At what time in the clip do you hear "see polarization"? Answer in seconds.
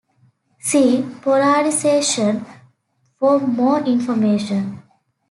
0.59-2.43